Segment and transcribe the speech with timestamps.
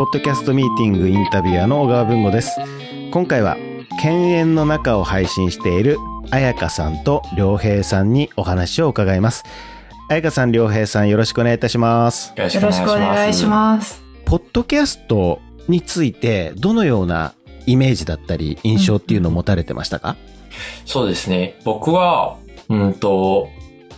[0.00, 2.58] ポッドキャストミーティングインタビュアーの小川文吾です。
[3.10, 3.58] 今回は、
[4.02, 5.98] 犬猿の中を配信している
[6.30, 9.44] 彩香さんと良平さんにお話を伺います。
[10.08, 12.32] 彩香さん、良平さん、よろしくお願いいたします。
[12.34, 14.02] よろしよろしくお願いします。
[14.24, 17.34] ポッドキャストについて、どのような
[17.66, 20.16] イメージだったり、印象っていうのを持たれてましたか、
[20.86, 21.58] そうですね。
[21.62, 22.38] 僕は、
[22.70, 23.50] うんと、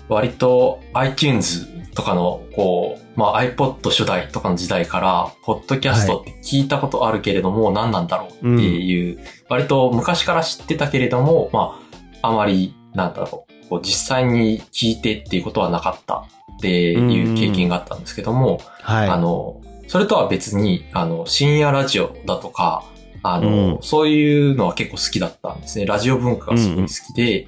[0.08, 11.80] 割と iTunes とかの、こう、まあ iPod 初代とかの時代から、ポッドキャストって聞いたことあるけれども、何なんだろうっていう、割と昔から知ってたけれども、ま
[12.22, 19.08] あ、あまり、なんだろう、こう実際に聞いてっていうことはなかったっていう経験があったんですけども、はい。
[19.08, 22.84] あの、それとは別に、あの、深夜ラジオだとか、
[23.22, 25.86] あの、うんそういうのは結構好きだったんですね。
[25.86, 27.46] ラジオ文化がすごい好きで、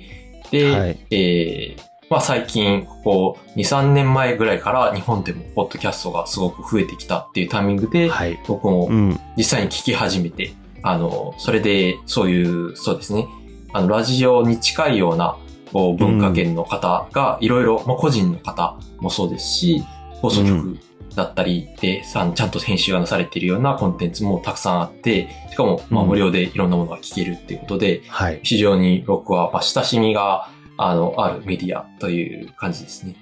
[0.51, 8.39] で、はいえーまあ最近、ここ2、3年前ぐらいから日本でもポッドキャストがすごく増えてきたっていうタイミングで、はい。
[8.47, 9.19] 僕もうん。
[9.37, 13.27] 実際に聞き始めて、あの、それで、そういう、そうですね、
[13.73, 15.37] あの、ラジオに近いような、
[15.73, 19.83] こう、文化圏の方が、いろいろ、まあ、個人の方もそうですし、
[20.21, 20.79] 放送局
[21.17, 28.41] だったりで、ちゃんと編集がなされているようなコンテンツもたくさんあって、しかも、まあ、うん無料でいろんなものが聞けるっていうことで、はい。
[28.43, 33.15] 非常に僕は、まあ、親しみが、あの、あるメディアという感じですね。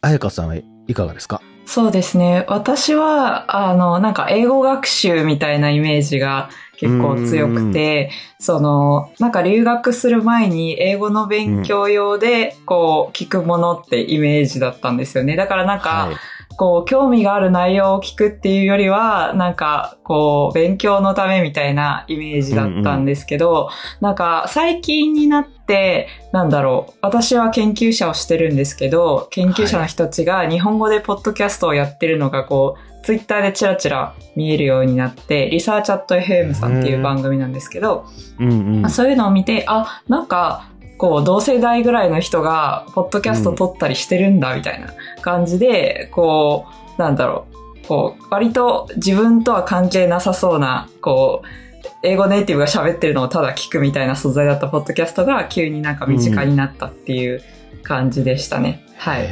[0.00, 1.40] 彩香さんはいかがですか？
[1.66, 2.44] そうですね。
[2.48, 15.36] 私は、あの、なんか英語学習みたいなイメージが結構強くて、その、なんか留学する前に英語の勉強用で、こう、聞くものってイメージだったんですよね。
[15.36, 16.16] だからなんか、はい。
[16.60, 23.70] こう、興味がある内容を聞くっていうよりは、なんか、こう、勉強のためみたいなイメージだったんですけど、
[24.02, 38.04] なんか、最近になって、なんだろう、私は研究者をしてるんですけど、研究者の人たちが日本語でポッドキャストをやってるのが、こう、ツイッターでチラチラ見えるようになって、リサーチャット FM さんっていう番組なんですけど、
[38.38, 38.90] うんうん。
[38.90, 40.68] そういうのを見て、あ、なんか、
[41.00, 46.66] こう、同世代ぐらいの人が、ポッドキャスト録ったりしてるんだ、みたいな感じで、こ
[46.98, 47.46] う、なんだろ
[47.82, 57.42] う、こう、割と自分とは関係なさそうな、こう、英語ネイティブが喋ってるのをただ聞くみたいな素材だったポッドキャストが急になんか身近になったっていう
[57.82, 58.84] 感じでしたね。
[58.98, 59.26] はい。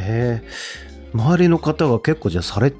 [1.13, 2.73] 周りの方が結構じゃあされ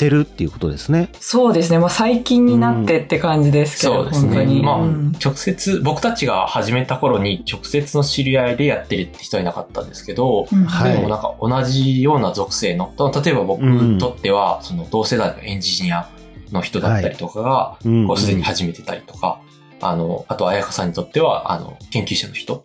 [0.00, 1.10] てるっていうことですね。
[1.20, 1.78] そうですね。
[1.78, 4.28] まあ最近になってって感じですけど、そうですね。
[4.28, 4.62] 本当に。
[4.62, 16.08] まあ、うん直接、僕たちが始めた頃に直接の知り合いでやってるって人はいなかったんですけど、うんはいでもなんか同じような属性の、例えば僕にとっては、その同世代のエンジニア
[16.50, 19.40] の人だったりとかが、うんこうすでに始めてたりとか、
[19.82, 22.64] あの、あと、彩香さんにとっては、あの、研究者の人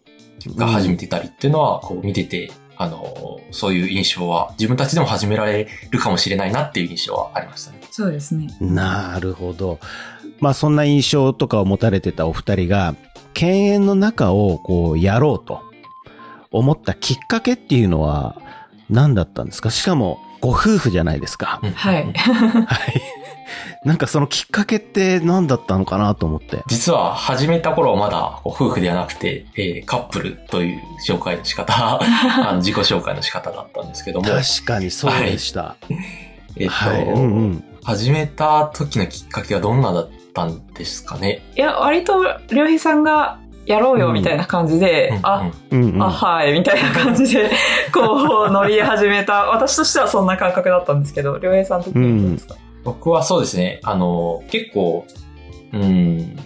[0.56, 7.80] が始めてたりっていうのは、こう見てて、あの、そういう印象は、自分たちでも始められるかもしれないなっていう印象はありましたね。
[7.92, 8.48] そうですね。
[8.60, 9.80] なるほど。
[10.40, 12.96] まあそんな印象とかを持たれてたお二人が、
[13.34, 15.62] 犬猿の中をこうやろうと
[16.52, 18.42] 思ったきっかけっていうのは
[18.90, 19.70] 何だったんですか？
[19.72, 21.60] しかもご夫婦じゃないですか。
[21.64, 22.06] うんはい。
[22.12, 23.02] はい。
[23.84, 26.64] なんかそのきっかけって何だったのかなと思って。
[26.68, 35.76] 実は始めた頃はまだ夫婦ではなくて、えーカップルという紹介の仕方、 あの自己紹介の仕方だったんですけども、確かにそうでした。
[36.58, 37.04] えっと、はい。
[37.04, 37.64] うんうん。
[37.84, 41.42] 始めた時のきっかけはどんなだったんですかね？
[41.56, 46.02] いや、割と、りょうへいさんがやろうよみたいな感じで、うんあ、うんうん。
[46.02, 47.52] あ、はい、みたいな感じで、
[47.94, 49.46] こう、乗り始めた。
[49.46, 55.06] 私としてはそんな感覚だったんですけど、りょうへいさん的にはどうですか、僕はそうですね、あの、結構、
[55.74, 56.38] うん、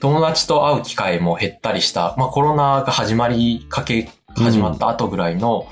[0.00, 5.68] 友達と会う機会も減ったりした、まあコロナが始まりかけ、始まった後ぐらいの、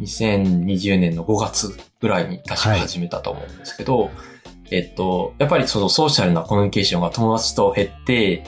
[0.00, 4.10] 2020年の5月ぐらいに確か始めたと思うんですけど、
[4.70, 8.44] えっと、やっぱりそのソーシャルなコミュニケーションが友達と減って、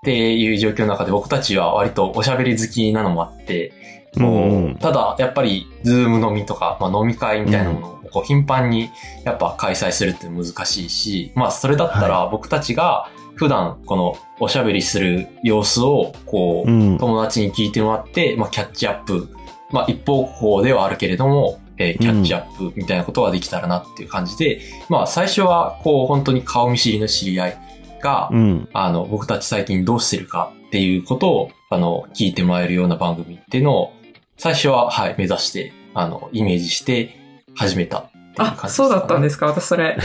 [0.00, 8.90] っていう状況の中で僕たちは割とおしゃべり好きなのもあって、もう、うんうんただやっぱりズーム飲みとか、まあ、飲み会みたいなものをこう頻繁に
[9.24, 16.98] やっぱ開催するって難しいし、まあそれだったら僕たちが普段このおしゃべりする様子をこう、うん。
[16.98, 19.28] 友達に聞いてもらって、まあキャッチアップ、
[19.70, 27.58] まあ一方向ではあるけれども、えーキャッチアップみたいなことができたらなっていう感じで、まあ最初はこう本当に顔見知りの知り合い
[28.02, 28.68] が、うん。
[28.72, 33.92] あの、僕たち最近どうしてるかっていうことを、あの、聞いてもらえるような番組っていうのを、
[34.40, 37.14] 最初は、はい、目指して、あの、イメージして
[37.54, 39.48] 始めたっていう感じです、あ、そうだったんですすか？
[39.48, 39.98] 私それ。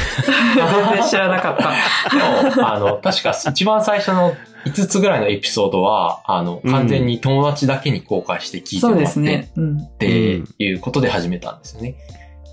[0.57, 0.65] 全
[0.97, 2.73] 然知らなかった。
[2.73, 4.35] あの、確か一番最初の
[4.65, 9.51] 5つぐらいのエピソードは、あの、完全に友達だけに公開して聞いてそうもらって、ですね。
[9.55, 9.77] うん。
[9.77, 11.95] っていうことで始めたんですよね。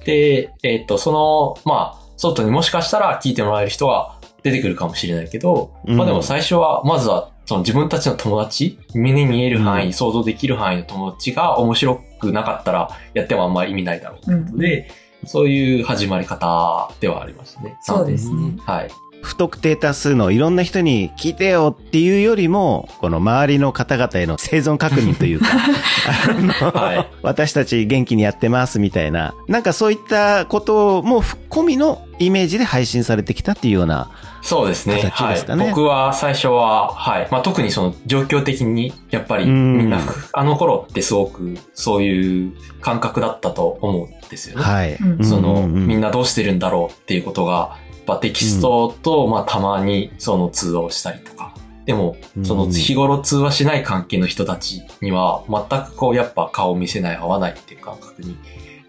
[0.05, 14.91] で、えっ、と、その、まあ、外にもしかしたら聞いてもらえる人が出てくるかもしれないけど、うんまあでも最初は、まずは、その自分たちの友達、目に見える範囲、うん想像できる範囲の友達が面白くなかったら、やってもあんまり意味ないだろうということで、
[15.27, 17.77] そういう始まり方ではありますね。
[17.83, 18.55] そうですね。
[18.61, 18.89] はい。
[19.23, 25.47] 不特定多数のいろんな人に聞いてよっていうよりも、この周りの方々への生存確認というか、
[26.73, 34.11] はい 私たち元気にやってますみたいな、なんかそういったことも込みのイメージで配信されてきたっていうような、
[34.43, 35.11] そうですね。
[35.15, 35.75] 形ですかねはい。
[35.75, 37.29] 僕は最初は、はい。
[37.31, 40.01] まあ特にその状況的に、やっぱりうんみんな、
[40.33, 44.65] あの頃ってすごくそういう感覚だったと思うんですよね。
[44.65, 44.95] はい。
[44.95, 51.55] うんその、みんなどうしてるんだろうっていうことが、やっぱテキストと、まあたまにその通話をしたりとか。
[51.85, 58.37] でも、その日頃通話しない関係の人たちには、全くこうやっぱ顔を見せない、合わないっていう感覚に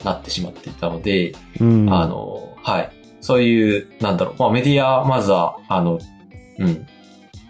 [0.04, 2.92] なってしまっていたので、うんあの、はい。
[3.24, 6.00] そういう、なんだろう、まあメディア、まずは、あの、
[6.60, 6.88] うん、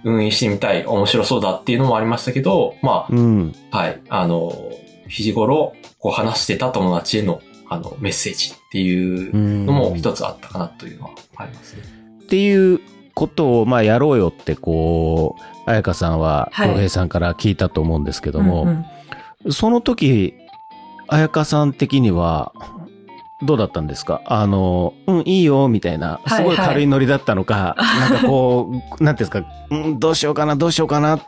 [0.03, 3.55] 運営してみたい、面白そうだっていうのもありましたけど、まうん。
[3.71, 4.01] あ、はい。
[4.09, 4.53] あの、
[5.07, 11.81] 日頃、こう話してた友達への、あの、メッセージっていうのも一つあったかなというのはありますね。
[12.23, 12.79] っていう
[13.15, 18.85] ことを、まあ、やろうよって、こう、彩香さんは、はい洋平さんから聞いたと思うんですけども、うんうん
[19.51, 20.35] その時、
[21.09, 22.53] 彩香さん的には、
[23.45, 24.21] どうだったんですか？
[24.25, 27.75] あの、うん、いいよ、みたいな、はいすごい軽いノリだったのか、
[28.09, 28.73] なんかこう、
[29.03, 31.19] なんていうんですか、うん、どうしようかな、どうしようかな、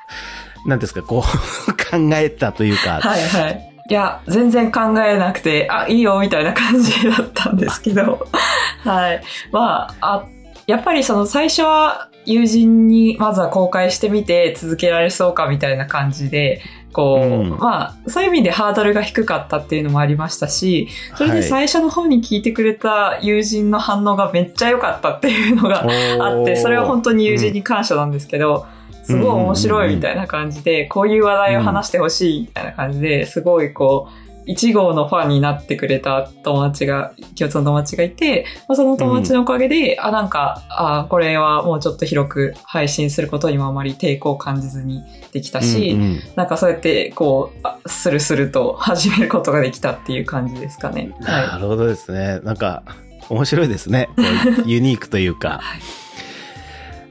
[0.65, 1.23] なんですか、こ
[1.67, 3.71] う、 考えたというか、はいはい。
[3.87, 8.25] いや、全然考えなくて、あ、いいよ、みたいな感じだったんですけど。
[8.83, 9.21] はい。
[9.51, 10.23] まあ、あ、
[10.65, 16.63] やっぱりその最初は友人にまずは公開してみて続けられそうかみたいな感じで、
[16.95, 17.49] こう、うん。
[17.57, 20.87] まあ、そういう意味でハードルが低かったっていうのもありましたし、
[21.17, 25.85] それで最初の方に聞いてくれた友人の反応がめっちゃ良かったっていうのが
[26.21, 28.65] あって、それは本当に友人に感謝なんですけど、
[29.03, 51.11] すごい面白いみたいな感じで、こういう話題を話してほしいみたいな感じで、すごいこう、一号のファンになってくれた友達が、共通の友達がいて、まあその友達のおかげで、あ、なんか、あ、これはもうちょっと広く配信することにもあまり抵抗を感じずにできたし、うんうんなんかそうやって、こうあ、スルスルと始めることができたっていう感じですかね。
[51.21, 52.39] はなるほどですね。
[52.43, 52.83] なんか、
[53.29, 54.09] 面白いですね。
[54.65, 55.49] ユニークというか。
[55.49, 56.05] はい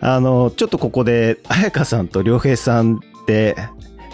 [0.06, 3.56] あの、ちょっとここで、彩香さんと良平さんって、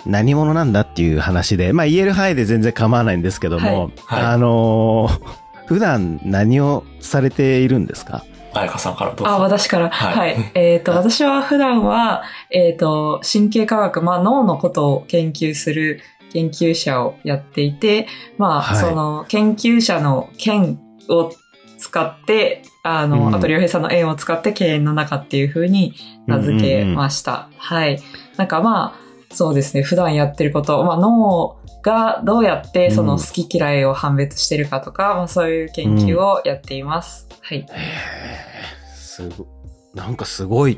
[0.06, 3.66] 何者なんだっていう話で、まあ言える範囲で全然構わないんですけども、
[4.06, 5.20] はいはいあのー
[5.70, 8.24] 普段何をされているんですか？
[8.52, 9.28] 彩香さんからどうぞ。
[9.28, 9.88] あ、私から？
[9.88, 10.44] ははいい。
[10.58, 16.00] えっ、と、私は普段は、えっ、と、神経科学、まあ脳のことを研究する
[16.32, 21.30] 研究者をやっていて、まあ、はいその研究者の剣を
[21.78, 25.94] 使って、あの、うんあと良平さんの縁を使って経営の中っていう風に
[26.26, 27.48] 名付けました。
[27.58, 28.00] はい。
[28.36, 37.28] なんかまあ、そうですね、普段やってること、まあ脳がどうやってその好き嫌いを判別してるかとか、まあそういう研究をやっています。
[37.40, 37.58] はい。
[37.58, 39.46] へーすご、
[39.94, 40.76] なんかすごいっ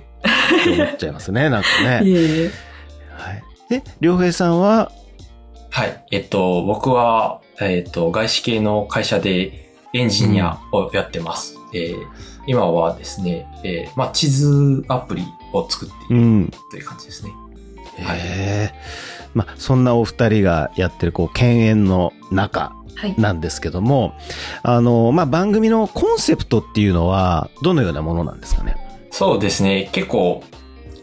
[0.65, 2.09] て思っちゃいますね、 なんかね。
[2.09, 2.51] いえいえ。
[3.17, 3.43] はい。
[3.69, 4.93] で、良平さんは、
[5.71, 6.05] はい。
[6.11, 11.57] えっと、僕は、えっと、外資系の会社でエンジニアをやってます。
[11.75, 16.51] えー今はですね、えーまあ、地図アプリを作っているうん。
[16.71, 17.31] という感じですね。
[17.31, 17.42] へは
[17.99, 18.73] いえ。
[19.35, 23.15] まあ、そんなお二人がやってる、こう、犬猿の中はい。
[23.19, 24.15] なんですけども、
[24.63, 28.77] あの、まあ、番組のコンセプトっていうのは、どのようなものなんですかね？
[29.11, 29.89] そうですね。
[29.93, 30.43] 結構、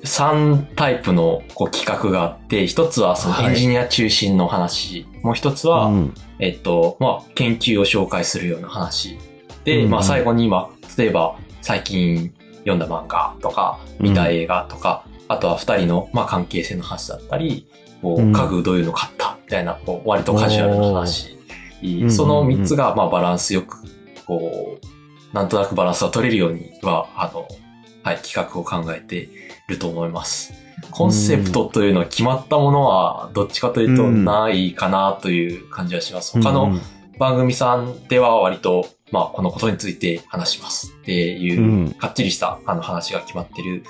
[0.04, 6.14] 3タイプのこう企画があって、一つはそのはいエンジニア中心の話、もう一つは、うん。
[6.40, 9.18] えっと、まあ、研究を紹介するような話。
[9.66, 17.68] で、うんまあ、最後に今、例えば、最近読んだ漫画とか、見た映画とか、あとは二人の、まあ、関係性の話だったり、
[18.02, 21.38] こう家具どういうの買ったみたいな、こう、割とカジュアルな話。
[21.82, 23.78] ーその三つが、まあ、バランスよく、
[24.26, 27.48] こう、なんとなくバランスが取れるようには、あの、
[28.04, 29.30] はい、企画を考えてい
[29.68, 30.54] ると思います。
[30.92, 36.42] コンセプトというのは決まったものは、どっちかというとうんないかなという感じはします。
[36.42, 36.74] 他の
[37.20, 41.92] 番組さんでは割と、まあ、このことについて話しますっていう、うん。
[41.94, 43.84] かっちりしたあの話が決まってる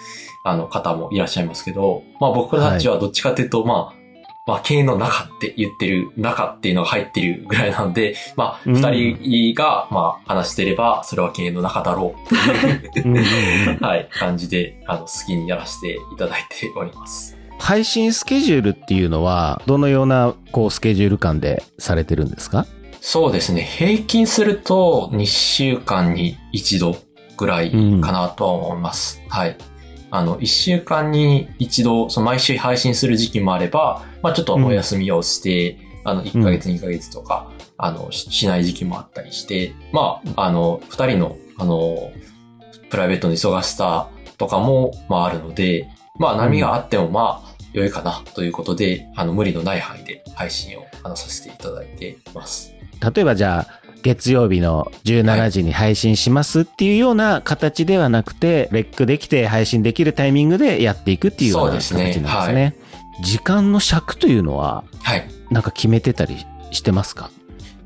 [0.43, 3.99] あの方もいらっしゃいますけど、まあ僕たちはどっちかというと、まあ、
[4.49, 8.73] まあ、経営の中って言ってる、中っていうのが入ってるぐらいなので、まあ、うん。
[8.73, 12.35] 二人が、まあ、話してれば、それは経営の中だろう
[12.89, 17.37] っていう、 はい、感じで、あの、好きにやらせていただいております。
[17.59, 22.65] 配信スケジュールっていうのは、どのような、こう、スケジュール感でされてるんですか？
[23.01, 23.61] そうですね。
[23.61, 26.97] 平均すると2週間に一度
[27.37, 29.21] ぐらいかなとは思います。
[29.29, 29.57] はい。
[30.11, 42.11] あの、一週間に一度、その毎週配信する時期もあれば、まあちょっとお休みをして、あの、1ヶ月、2ヶ月とか、あの、ししない時期もあったりして、まあ、あの、二人の、あの、
[42.89, 45.87] プライベートの忙しさとかも、まああるので、
[46.17, 52.73] まあ波があってもまあ良いかなということで、あの、無理のない範囲で配信を、あの、させていただいています。
[53.01, 62.25] 例えばじゃあ、月曜日の17時に配信しますっていうような形ではなくて、レックできて配信できるタイミングでやっていくっていうような形そうですね。
[62.45, 62.75] すね。
[63.21, 65.27] 時間の尺というのは、はい。
[65.51, 67.29] なんか決めてたりしてますか？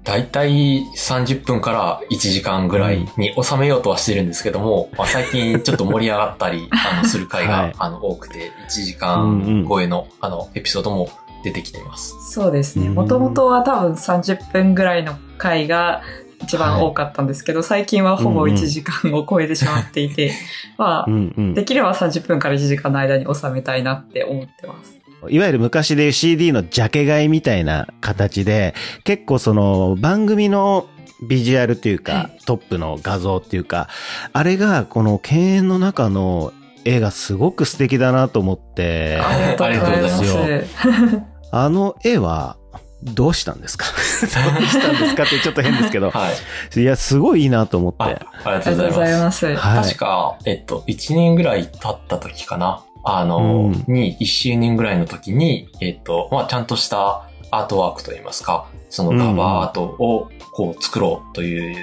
[0.04, 7.74] だいたい30分から1時間ぐらいに収めようとはしてるんですけども、まあ、最近ちょっと盛り上がったり、 あの、する回が、はい。
[7.78, 11.10] あの、多くて、1時間超えの、あの、エピソードも
[11.44, 12.16] 出てきています。
[12.32, 12.88] そうですね。
[12.88, 16.02] うんもともとは多分30分ぐらいの回が
[16.42, 20.34] 一番多かったんですけど、最近はほぼうんうん1時間を超えてしまっていて、
[20.78, 25.00] まあう、んうんできれば30分から1時間の間に収めたいなって思ってます。
[25.30, 30.88] いわゆる昔でいう CD のジャケ買いみたいな形で、結構その番組の
[31.26, 33.88] ビジュアルというか、はいトップの画像っていうか、
[34.34, 36.52] あれがこの犬猿の中の
[36.84, 41.24] 絵がすごく素敵だなと思って、ありがとうございます。
[41.56, 42.58] あの絵は
[43.04, 43.86] どうしたんですか？
[43.94, 46.30] どうしたんですかってちょっと変ですけど、は
[46.76, 46.80] い。
[46.80, 47.98] いや、すごいいいなと思って。
[48.00, 48.20] あ、あり
[48.60, 49.32] がとうございま。
[49.32, 49.46] すす。
[49.56, 52.84] はい確か、えっと、1年ぐらい経った時かな？
[53.04, 61.76] あの、うんに、1周年ぐらいの時に、えっと、まあ、ちゃんとしたアートワークといいますか、そのカバーアートをこう作ろうという、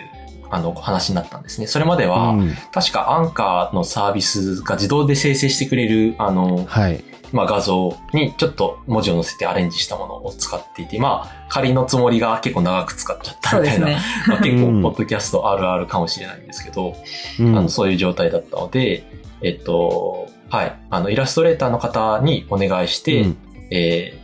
[0.51, 1.67] あの、話になったんですね。
[1.67, 7.05] それまでは、うん確かアンカーのサービスが自動で生成してくれる、あの、はい。
[7.33, 13.99] まあ、画像にちょっと文字を載せてアレンジしたものを使っていて、まあ、仮のつもりが結構長く使っちゃったみたいな、ね。
[14.27, 14.83] まあ、 結うん。
[14.83, 16.95] 構、ポッドキャストあるあるかもしれないんですけど、
[17.39, 17.59] うん。
[17.59, 19.05] あの、そういう状態だったので、
[19.43, 23.37] えっと、はい、あの、イラストレーターの方にお願いして、うん。
[23.71, 24.17] え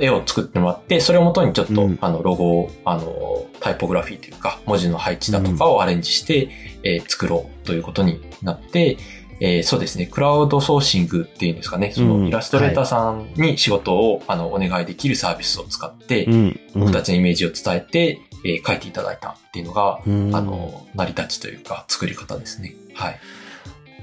[0.00, 1.98] 絵を作ってもらって、それをもとにちょっと、うん。
[2.00, 6.50] あの、ロゴを、あの、タイポグラフィーというか、文字の配置だとかをアレンジして、
[6.82, 8.98] えー作ろうということになって、
[9.40, 16.32] えーそうですね、クラウドソーシングっていうんですかね、そうんのイラストレーターさんに仕事を、あの、お願いできるサービスを使って、うん。
[16.34, 22.74] うん僕たちのイメージを伝えて、えー書いていただいたっていうのが、うんあの、成り立ちというか、作り方ですね。
[22.94, 23.18] はい。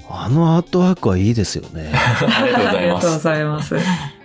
[0.08, 1.90] あのアートワークはいいですよね。
[1.92, 3.22] ありがとうございまありがとうごす。
[3.24, 3.76] ざいます。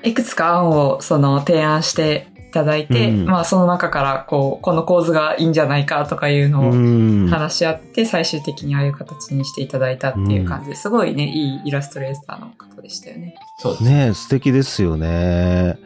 [0.03, 7.27] いくつか案をその提案していただいて、うんまあその中からこう、この構図がいいんじゃないかとかいうのをうん。
[7.27, 13.35] 話し合って最終的にああいう形にしていただいたっていう感じですごいね、いいイラストレーターの方でしたよね。
[13.57, 13.83] そうです。
[13.83, 15.77] ねえ素敵ですよね。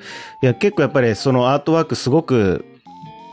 [0.42, 2.66] いや、結構やっぱりそのアートワークすごく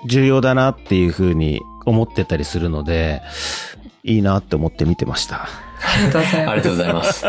[0.07, 3.23] 重要だなっていうふうに思ってたりするので、
[4.05, 5.49] いいなって思って見てました。
[5.95, 6.49] ありがとうございます。
[6.49, 7.27] ありがとうございます。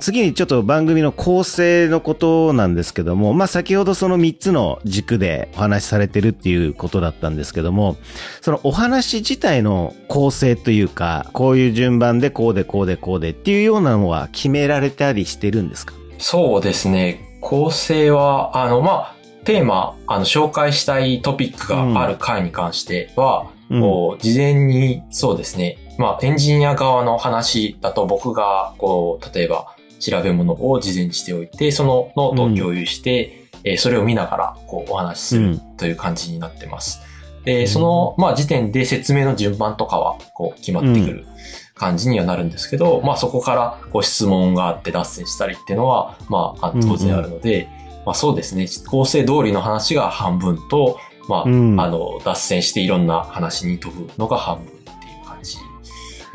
[0.00, 7.96] 次にちょっと番組の構成のことなんですけども、まあ先ほどその3つの軸でお話しされてるっていうことだったんですけども、
[8.40, 15.94] そのお話自体の構成というか、こういう順番でこうでこうでこうでっていうようなのは決められたりしてるんですか？
[16.18, 17.38] そうですね。
[17.40, 19.14] 構成は、あの、まあ、
[19.44, 25.78] テーマ、あの、紹介したいトピックがある回に関しては、うんこう、事前に、そうですね。
[25.98, 37.00] まあ、エンジニア側の話だと僕が、こう、例えば、調べ物を事前にしておいて、そのノートを共有して、えーそれを見ながら、こう、お話しするうんという感じになってます。
[37.44, 41.26] で、その、まあ、時点で説明の順番とかは、こう、決まってくる
[41.74, 47.68] 感じにはなるんですけど、まあ、そこから、こう、質問があって脱線したりっていうのは、まあ、当然あるので、
[48.04, 48.68] まあ、そうですね。
[48.88, 50.98] 構成通りの話が半分と、
[51.28, 54.75] まあ、うんあの、脱線していろんな話に飛ぶのが半分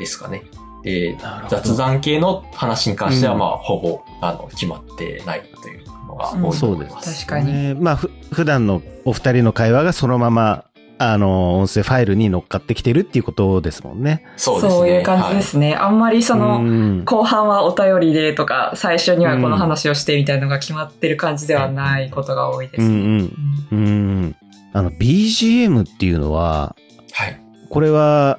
[0.02, 0.44] ですかね。
[0.82, 1.16] で、
[1.48, 7.26] 雑談系の話に関しては、うんまあ、ほぼ、あの、決まってないというのが多いとそうです思います。
[7.26, 10.64] 確かにねまあ、ふ、普段のお二人の会話がそのまま、
[10.98, 14.24] あの、音声ファイルに乗っかってきてるっていうことですもんね。
[14.36, 14.90] そうですね。
[14.98, 15.74] いう感じですね。
[15.74, 22.82] あんまりその、うん後半はお便りでとか、最初にはこの話をしてみたいなのが決まってる感じではないことが多いです。
[22.82, 23.36] うんうん。
[23.72, 23.80] うんう
[24.26, 24.36] ん。
[24.72, 26.76] あの、BGM っていうのは、
[27.12, 27.30] はい。
[27.30, 27.40] はい。
[27.68, 28.38] これは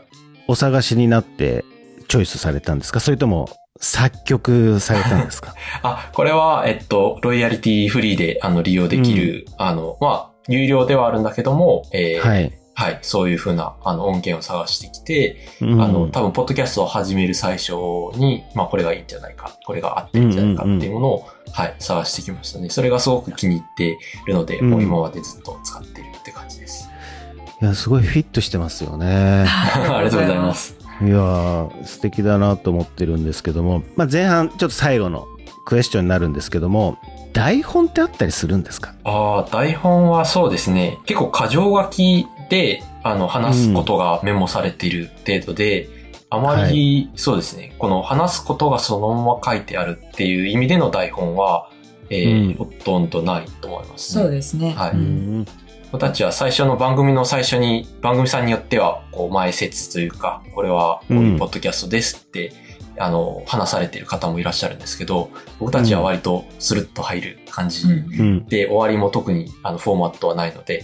[0.53, 1.65] お探しになって
[2.07, 2.99] チョイスされたんですか？
[2.99, 5.55] それとも作曲されたんですか？
[5.81, 12.53] あ、これは、えっと、ロイヤリティフリーで、あの、利用できる、あの、まあ、有料ではあるんだけども、えーはい。
[12.75, 17.73] はい、そういうふうな、あの、音源を探してきて、うんあの、多分、ポッドキャストを始める最初
[18.15, 22.69] に、まあ、これがいいんじゃないか、これが合ってるんじゃないかっていうものを、はい、探してきましたね。
[22.69, 26.89] それがすごく気に入っているので、うんもう今までずっと使っているって感じです。
[27.63, 29.45] いや、すごいフィットしてますよね。
[29.47, 30.75] ありがとうございます。
[31.01, 35.25] えいやー、素敵だなと思ってるんですけども、まあ、前半、ちょっと最後の
[35.65, 36.97] クエスチョンになるんですけども、
[37.31, 38.95] 台本ってあったりするんですか？
[39.05, 40.97] ああ、台本はそうですね。
[41.05, 45.87] 結構箇条書きで、あの、話すことがメモされている程度で、
[46.29, 51.69] あまり、そうですね、この話すことがそのまま書いてあるっていう意味での台本は、
[52.09, 54.23] えーうんほとんどないと思います、ね。
[54.23, 54.73] そうですね。
[54.77, 54.91] はい。
[55.93, 62.51] うん僕たちは最初の番組の最初に、番組さんによっては、こう、前説というか、これは、こういうポッドキャストですって、
[62.97, 68.45] あの、話されている方もいらっしゃるんですけど、僕たちは割とスルッと入る感じうんうん。
[68.47, 70.83] で、終わりも特に、あの、フォーマットはないので、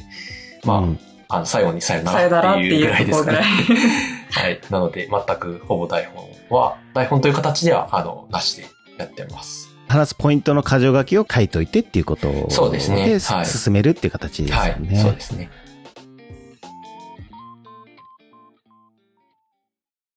[0.63, 3.39] まあ、うんあの、最後にさよならってていううぐらいですかね。
[4.29, 4.61] はい。
[4.69, 8.67] なので、全くほぼ台本は、台本という形では、あの、なしで
[8.99, 9.68] やってます。
[9.89, 14.72] 話すポイントの箇条書きを書いといてっていうことそうですねではい進めるっていう形ですはい。
[14.72, 15.01] よね。
[15.01, 15.50] そうですね。